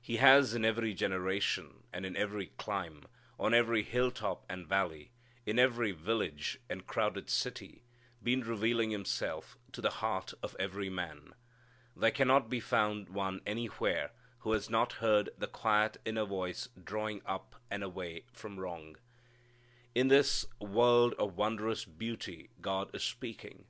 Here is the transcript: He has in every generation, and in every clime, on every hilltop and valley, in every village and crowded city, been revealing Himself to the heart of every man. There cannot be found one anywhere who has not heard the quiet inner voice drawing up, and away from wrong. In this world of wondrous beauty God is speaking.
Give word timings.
He 0.00 0.16
has 0.16 0.54
in 0.54 0.64
every 0.64 0.94
generation, 0.94 1.82
and 1.92 2.06
in 2.06 2.16
every 2.16 2.46
clime, 2.56 3.04
on 3.38 3.52
every 3.52 3.82
hilltop 3.82 4.42
and 4.48 4.66
valley, 4.66 5.10
in 5.44 5.58
every 5.58 5.92
village 5.92 6.58
and 6.70 6.86
crowded 6.86 7.28
city, 7.28 7.82
been 8.22 8.40
revealing 8.42 8.88
Himself 8.90 9.58
to 9.72 9.82
the 9.82 9.90
heart 10.00 10.32
of 10.42 10.56
every 10.58 10.88
man. 10.88 11.34
There 11.94 12.10
cannot 12.10 12.48
be 12.48 12.58
found 12.58 13.10
one 13.10 13.42
anywhere 13.44 14.12
who 14.38 14.52
has 14.52 14.70
not 14.70 14.94
heard 14.94 15.28
the 15.36 15.46
quiet 15.46 15.98
inner 16.06 16.24
voice 16.24 16.70
drawing 16.82 17.20
up, 17.26 17.56
and 17.70 17.82
away 17.84 18.24
from 18.32 18.58
wrong. 18.58 18.96
In 19.94 20.08
this 20.08 20.46
world 20.58 21.12
of 21.18 21.36
wondrous 21.36 21.84
beauty 21.84 22.48
God 22.62 22.88
is 22.94 23.04
speaking. 23.04 23.66